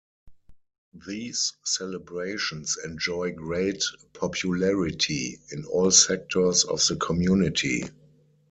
These 1.07 1.53
celebrations 1.63 2.75
enjoy 2.83 3.33
great 3.33 3.83
popularity 4.13 5.37
in 5.51 5.63
all 5.65 5.91
sectors 5.91 6.63
of 6.63 6.83
the 6.87 6.95
community. 6.95 7.83